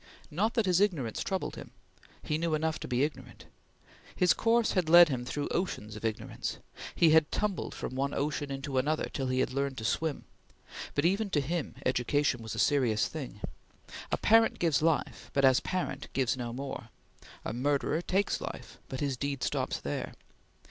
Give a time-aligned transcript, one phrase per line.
[0.31, 1.69] Not that his ignorance troubled him!
[2.23, 3.45] He knew enough to be ignorant.
[4.15, 6.57] His course had led him through oceans of ignorance;
[6.95, 10.25] he had tumbled from one ocean into another till he had learned to swim;
[10.95, 13.41] but even to him education was a serious thing.
[14.11, 16.89] A parent gives life, but as parent, gives no more.
[17.45, 20.13] A murderer takes life, but his deed stops there.